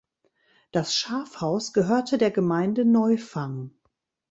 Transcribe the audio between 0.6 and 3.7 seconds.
Das Schafhaus gehörte der Gemeinde Neufang.